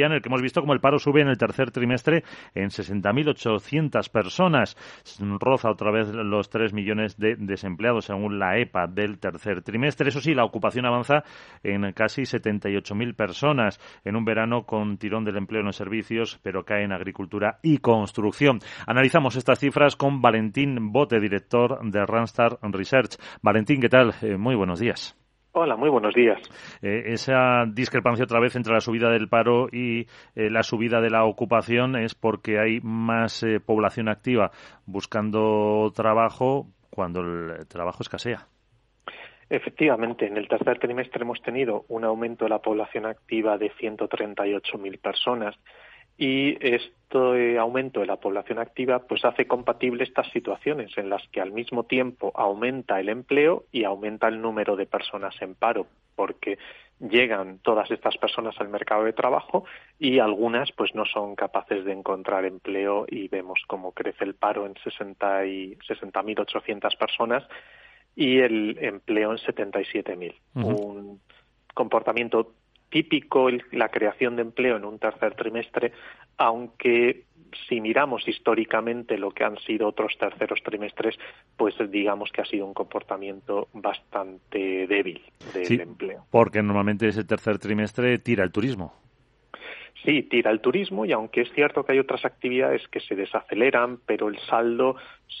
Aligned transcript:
en 0.00 0.12
el 0.12 0.22
que 0.22 0.28
hemos 0.28 0.42
visto 0.42 0.60
como 0.60 0.72
el 0.72 0.80
paro 0.80 0.98
sube 0.98 1.20
en 1.20 1.28
el 1.28 1.36
tercer 1.36 1.70
trimestre 1.70 2.24
en 2.54 2.68
60.800 2.68 4.10
personas. 4.10 4.76
Roza 5.38 5.70
otra 5.70 5.90
vez 5.90 6.08
los 6.08 6.48
3 6.48 6.72
millones 6.72 7.18
de 7.18 7.36
desempleados 7.36 8.06
según 8.06 8.38
la 8.38 8.58
EPA 8.58 8.86
del 8.86 9.18
tercer 9.18 9.62
trimestre. 9.62 10.08
Eso 10.08 10.20
sí, 10.20 10.34
la 10.34 10.44
ocupación 10.44 10.86
avanza 10.86 11.24
en 11.62 11.92
casi 11.92 12.22
78.000 12.22 13.14
personas 13.14 13.80
en 14.04 14.16
un 14.16 14.24
verano 14.24 14.64
con 14.64 14.98
tirón 14.98 15.24
del 15.24 15.36
empleo 15.36 15.60
en 15.60 15.66
los 15.66 15.76
servicios, 15.76 16.38
pero 16.42 16.64
cae 16.64 16.84
en 16.84 16.92
agricultura 16.92 17.58
y 17.62 17.78
construcción. 17.78 18.60
Analizamos 18.86 19.36
estas 19.36 19.58
cifras 19.58 19.96
con 19.96 20.22
Valentín 20.22 20.92
Bote, 20.92 21.20
director 21.20 21.80
de 21.82 22.06
Randstad 22.06 22.58
Research. 22.62 23.16
Valentín, 23.42 23.80
¿qué 23.80 23.88
tal? 23.88 24.14
Eh, 24.22 24.36
muy 24.36 24.54
buenos 24.54 24.80
días. 24.80 25.21
Hola, 25.52 25.76
muy 25.76 25.90
buenos 25.90 26.14
días. 26.14 26.40
Eh, 26.80 27.02
esa 27.12 27.64
discrepancia 27.66 28.24
otra 28.24 28.40
vez 28.40 28.56
entre 28.56 28.72
la 28.72 28.80
subida 28.80 29.10
del 29.10 29.28
paro 29.28 29.68
y 29.70 30.06
eh, 30.34 30.50
la 30.50 30.62
subida 30.62 31.00
de 31.00 31.10
la 31.10 31.24
ocupación 31.24 31.96
es 31.96 32.14
porque 32.14 32.58
hay 32.58 32.80
más 32.82 33.44
población 33.66 34.08
activa 34.08 34.50
buscando 34.86 35.92
trabajo 35.94 36.66
cuando 36.90 37.20
el 37.20 37.66
trabajo 37.68 38.02
escasea. 38.02 38.46
Efectivamente, 39.50 40.26
en 40.26 40.38
el 40.38 40.48
tercer 40.48 40.78
trimestre 40.78 41.24
hemos 41.24 41.42
tenido 41.42 41.84
un 41.88 42.04
aumento 42.04 42.46
de 42.46 42.48
la 42.48 42.60
población 42.60 43.04
activa 43.04 43.58
de 43.58 43.70
138.000 43.72 44.98
personas 44.98 45.54
y 46.18 46.56
este 46.60 47.58
aumento 47.58 48.00
de 48.00 48.06
la 48.06 48.16
población 48.16 48.58
activa 48.58 49.00
pues 49.00 49.24
hace 49.24 49.46
compatible 49.46 50.04
estas 50.04 50.30
situaciones 50.30 50.96
en 50.96 51.10
las 51.10 51.26
que 51.28 51.40
al 51.40 51.52
mismo 51.52 51.84
tiempo 51.84 52.32
aumenta 52.34 53.00
el 53.00 53.08
empleo 53.08 53.64
y 53.72 53.84
aumenta 53.84 54.28
el 54.28 54.40
número 54.40 54.76
de 54.76 54.86
personas 54.86 55.34
en 55.40 55.54
paro 55.54 55.86
porque 56.14 56.58
llegan 57.00 57.58
todas 57.58 57.90
estas 57.90 58.16
personas 58.16 58.54
al 58.60 58.68
mercado 58.68 59.04
de 59.04 59.12
trabajo 59.12 59.64
y 59.98 60.20
algunas 60.20 60.70
pues 60.72 60.94
no 60.94 61.04
son 61.04 61.34
capaces 61.34 61.84
de 61.84 61.92
encontrar 61.92 62.44
empleo 62.44 63.06
y 63.08 63.28
vemos 63.28 63.60
cómo 63.66 63.92
crece 63.92 64.24
el 64.24 64.34
paro 64.34 64.66
en 64.66 64.74
60 64.82 65.46
y 65.46 65.74
60.800 65.76 66.96
personas 66.96 67.42
y 68.14 68.38
el 68.38 68.78
empleo 68.80 69.32
en 69.32 69.38
77.000 69.38 70.34
un 70.54 71.20
comportamiento 71.74 72.52
típico 72.92 73.48
la 73.72 73.88
creación 73.88 74.36
de 74.36 74.42
empleo 74.42 74.76
en 74.76 74.84
un 74.84 74.98
tercer 74.98 75.34
trimestre, 75.34 75.92
aunque 76.36 77.24
si 77.68 77.80
miramos 77.80 78.26
históricamente 78.28 79.18
lo 79.18 79.30
que 79.30 79.44
han 79.44 79.58
sido 79.58 79.88
otros 79.88 80.16
terceros 80.18 80.62
trimestres, 80.62 81.18
pues 81.56 81.74
digamos 81.90 82.30
que 82.30 82.42
ha 82.42 82.44
sido 82.44 82.66
un 82.66 82.74
comportamiento 82.74 83.68
bastante 83.72 84.86
débil 84.86 85.20
del 85.54 85.80
empleo. 85.80 86.26
Porque 86.30 86.62
normalmente 86.62 87.08
ese 87.08 87.24
tercer 87.24 87.58
trimestre 87.58 88.18
tira 88.18 88.44
el 88.44 88.52
turismo. 88.52 88.94
Sí, 90.04 90.22
tira 90.24 90.50
el 90.50 90.60
turismo 90.60 91.04
y 91.04 91.12
aunque 91.12 91.42
es 91.42 91.52
cierto 91.52 91.84
que 91.84 91.92
hay 91.92 91.98
otras 91.98 92.24
actividades 92.24 92.86
que 92.88 93.00
se 93.00 93.14
desaceleran, 93.14 93.98
pero 94.04 94.28
el 94.28 94.38
saldo 94.40 94.96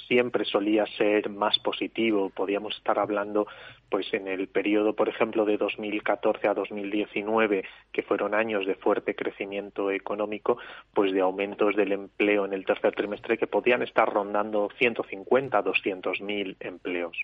siempre 0.08 0.44
solía 0.44 0.84
ser 0.98 1.30
más 1.30 1.58
positivo. 1.58 2.30
Podíamos 2.30 2.76
estar 2.76 2.98
hablando, 2.98 3.46
pues 3.90 4.12
en 4.12 4.28
el 4.28 4.48
periodo, 4.48 4.94
por 4.94 5.08
ejemplo, 5.08 5.44
de 5.44 5.56
2014 5.56 6.48
a 6.48 6.54
2019, 6.54 7.64
que 7.92 8.02
fueron 8.02 8.34
años 8.34 8.66
de 8.66 8.74
fuerte 8.74 9.14
crecimiento 9.14 9.90
económico, 9.90 10.58
pues 10.94 11.12
de 11.12 11.20
aumentos 11.20 11.76
del 11.76 11.92
empleo 11.92 12.44
en 12.44 12.52
el 12.52 12.64
tercer 12.64 12.94
trimestre 12.94 13.38
que 13.38 13.46
podían 13.46 13.82
estar 13.82 14.12
rondando 14.12 14.68
150, 14.78 15.62
200 15.62 16.20
mil 16.20 16.56
empleos. 16.60 17.16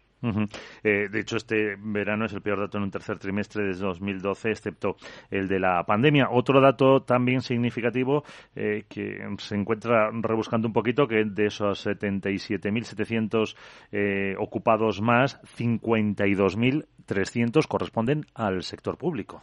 Eh, 0.83 1.09
de 1.11 1.21
hecho, 1.21 1.37
este 1.37 1.77
verano 1.79 2.25
es 2.25 2.33
el 2.33 2.43
peor 2.43 2.59
dato 2.59 2.79
en 2.79 2.85
un 2.85 2.91
tercer 2.91 3.19
trimestre 3.19 3.65
desde 3.65 3.85
2012, 3.85 4.51
excepto 4.51 4.97
el 5.31 5.47
de 5.47 5.61
la 5.61 5.85
pandemia. 5.85 6.29
Otro 6.31 6.61
dato 6.61 7.03
también 7.03 7.41
significativo 7.41 8.25
eh, 8.57 8.85
que 8.89 9.21
se 9.39 9.55
encuentra 9.55 10.11
rebuscando 10.13 10.67
un 10.67 10.73
poquito, 10.73 11.07
que 11.07 11.25
de 11.25 11.47
esos 11.47 11.81
77 11.81 12.58
7.700 12.61 13.57
eh, 13.93 14.35
ocupados 14.39 15.01
más, 15.01 15.41
52.300 15.43 17.67
corresponden 17.67 18.27
al 18.35 18.63
sector 18.63 18.99
público. 18.99 19.43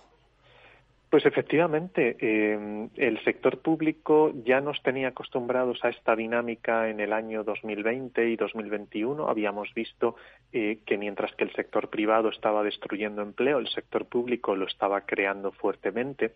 Pues 1.15 1.25
efectivamente, 1.25 2.17
eh, 2.19 2.89
el 2.97 3.23
sector 3.23 3.59
público 3.59 4.33
ya 4.43 4.59
nos 4.59 4.83
tenía 4.83 5.07
acostumbrados 5.07 5.79
a 5.83 5.89
esta 5.89 6.13
dinámica 6.13 6.89
en 6.89 6.99
el 6.99 7.13
año 7.13 7.45
2020 7.45 8.31
y 8.31 8.35
2021. 8.35 9.29
Habíamos 9.29 9.73
visto 9.73 10.17
eh, 10.51 10.79
que 10.85 10.97
mientras 10.97 11.33
que 11.35 11.45
el 11.45 11.53
sector 11.53 11.89
privado 11.89 12.27
estaba 12.27 12.63
destruyendo 12.63 13.21
empleo, 13.21 13.59
el 13.59 13.69
sector 13.69 14.07
público 14.07 14.57
lo 14.57 14.65
estaba 14.65 15.05
creando 15.05 15.53
fuertemente 15.53 16.33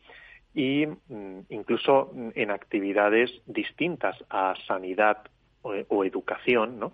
y 0.53 0.85
mm, 0.85 1.40
incluso 1.50 2.13
en 2.35 2.50
actividades 2.50 3.31
distintas 3.47 4.16
a 4.29 4.53
sanidad 4.66 5.17
o, 5.62 6.03
educación, 6.03 6.80
¿no? 6.80 6.94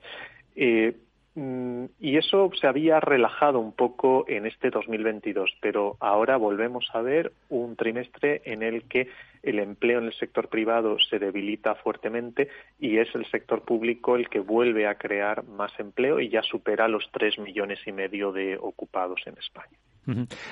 Eh, 0.55 0.95
mm, 1.35 1.85
y 1.99 2.17
eso 2.17 2.49
se 2.59 2.67
había 2.67 2.99
relajado 2.99 3.59
un 3.59 3.73
poco 3.73 4.25
en 4.27 4.45
este 4.45 4.69
2022, 4.69 5.51
pero 5.61 5.97
ahora 5.99 6.37
volvemos 6.37 6.87
a 6.93 7.01
ver 7.01 7.31
un 7.49 7.75
trimestre 7.75 8.41
en 8.45 8.63
el 8.63 8.83
que 8.83 9.09
el 9.43 9.59
empleo 9.59 9.99
en 9.99 10.05
el 10.05 10.13
sector 10.13 10.49
privado 10.49 10.97
se 10.99 11.19
debilita 11.19 11.75
fuertemente 11.75 12.49
y 12.79 12.97
es 12.97 13.13
el 13.13 13.25
sector 13.27 13.61
público 13.61 14.15
el 14.15 14.29
que 14.29 14.39
vuelve 14.39 14.87
a 14.87 14.95
crear 14.95 15.43
más 15.43 15.71
empleo 15.79 16.19
y 16.19 16.29
ya 16.29 16.41
supera 16.41 16.87
los 16.87 17.09
tres 17.11 17.37
millones 17.37 17.79
y 17.85 17.91
medio 17.91 18.31
de 18.31 18.57
ocupados 18.57 19.21
en 19.25 19.37
España. 19.37 19.77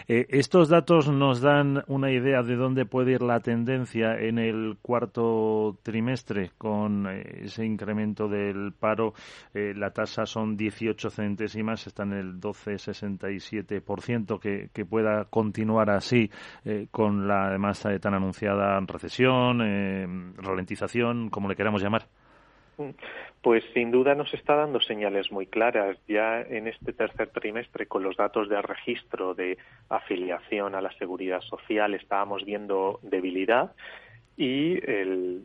Eh, 0.07 0.25
estos 0.29 0.69
datos 0.69 1.09
nos 1.09 1.41
dan 1.41 1.83
una 1.87 2.11
idea 2.11 2.43
de 2.43 2.55
dónde 2.55 2.85
puede 2.85 3.13
ir 3.13 3.21
la 3.21 3.39
tendencia 3.39 4.19
en 4.19 4.37
el 4.39 4.77
cuarto 4.81 5.77
trimestre 5.83 6.51
con 6.57 7.07
eh, 7.07 7.43
ese 7.45 7.65
incremento 7.65 8.27
del 8.27 8.73
paro. 8.73 9.13
Eh, 9.53 9.73
la 9.75 9.91
tasa 9.91 10.25
son 10.25 10.57
18 10.57 11.09
centésimas, 11.09 11.87
está 11.87 12.03
en 12.03 12.13
el 12.13 12.39
12,67%, 12.39 14.39
que, 14.39 14.69
que 14.73 14.85
pueda 14.85 15.25
continuar 15.25 15.89
así 15.89 16.29
con 16.91 17.27
la 17.27 17.47
además 17.47 17.85
tan 18.01 18.13
anunciada 18.13 18.79
recesión, 18.81 20.33
ralentización, 20.37 21.29
como 21.29 21.49
le 21.49 21.55
queramos 21.55 21.81
llamar. 21.81 22.07
Pues 23.41 23.63
sin 23.73 23.91
duda 23.91 24.15
nos 24.15 24.33
está 24.33 24.55
dando 24.55 24.79
señales 24.79 25.31
muy 25.31 25.47
claras. 25.47 25.97
Ya 26.07 26.41
en 26.41 26.67
este 26.67 26.93
tercer 26.93 27.29
trimestre, 27.29 27.87
con 27.87 28.03
los 28.03 28.17
datos 28.17 28.49
de 28.49 28.61
registro 28.61 29.33
de 29.33 29.57
afiliación 29.89 30.75
a 30.75 30.81
la 30.81 30.91
seguridad 30.93 31.41
social, 31.41 31.93
estábamos 31.93 32.45
viendo 32.45 32.99
debilidad 33.03 33.73
y 34.37 34.73
el, 34.89 35.43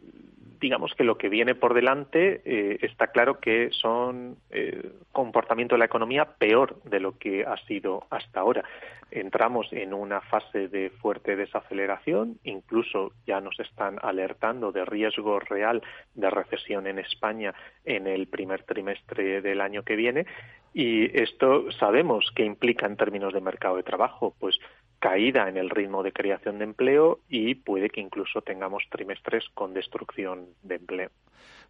digamos 0.60 0.94
que 0.94 1.04
lo 1.04 1.18
que 1.18 1.28
viene 1.28 1.54
por 1.54 1.74
delante 1.74 2.42
eh, 2.44 2.78
está 2.82 3.08
claro 3.08 3.40
que 3.40 3.70
son 3.72 4.36
eh, 4.50 4.90
comportamiento 5.12 5.74
de 5.74 5.80
la 5.80 5.84
economía 5.84 6.24
peor 6.24 6.82
de 6.84 7.00
lo 7.00 7.18
que 7.18 7.44
ha 7.44 7.56
sido 7.66 8.06
hasta 8.10 8.40
ahora. 8.40 8.64
Entramos 9.10 9.72
en 9.72 9.94
una 9.94 10.20
fase 10.20 10.68
de 10.68 10.90
fuerte 10.90 11.34
desaceleración, 11.34 12.38
incluso 12.44 13.12
ya 13.26 13.40
nos 13.40 13.58
están 13.58 13.98
alertando 14.02 14.70
de 14.70 14.84
riesgo 14.84 15.40
real 15.40 15.82
de 16.14 16.28
recesión 16.28 16.86
en 16.86 16.98
España 16.98 17.54
en 17.84 18.06
el 18.06 18.26
primer 18.26 18.64
trimestre 18.64 19.40
del 19.40 19.62
año 19.62 19.82
que 19.82 19.96
viene 19.96 20.26
y 20.74 21.18
esto 21.18 21.70
sabemos 21.72 22.30
que 22.34 22.44
implica 22.44 22.86
en 22.86 22.96
términos 22.96 23.32
de 23.32 23.40
mercado 23.40 23.76
de 23.76 23.82
trabajo, 23.82 24.34
pues 24.38 24.58
caída 24.98 25.48
en 25.48 25.56
el 25.56 25.70
ritmo 25.70 26.02
de 26.02 26.12
creación 26.12 26.58
de 26.58 26.64
empleo 26.64 27.20
y 27.28 27.54
puede 27.54 27.90
que 27.90 28.00
incluso 28.00 28.42
tengamos 28.42 28.84
trimestres 28.90 29.44
con 29.54 29.74
destrucción 29.74 30.46
de 30.62 30.76
empleo. 30.76 31.10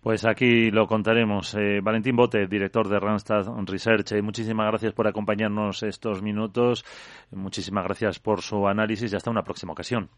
Pues 0.01 0.25
aquí 0.25 0.71
lo 0.71 0.87
contaremos. 0.87 1.55
Eh, 1.55 1.81
Valentín 1.83 2.15
Bote, 2.15 2.47
director 2.47 2.89
de 2.89 3.01
Randstad 3.01 3.47
Research, 3.67 4.13
eh, 4.13 4.23
muchísimas 4.23 4.69
gracias 4.69 4.93
por 4.93 5.09
acompañarnos 5.09 5.83
estos 5.83 6.23
minutos. 6.23 6.85
Muchísimas 7.33 7.85
gracias 7.85 8.21
por 8.21 8.41
su 8.43 8.69
análisis 8.69 9.13
y 9.13 9.17
hasta 9.17 9.31
una 9.31 9.43
próxima 9.43 9.73
ocasión. 9.73 10.09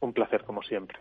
Un 0.00 0.12
placer, 0.12 0.44
como 0.44 0.62
siempre. 0.62 0.98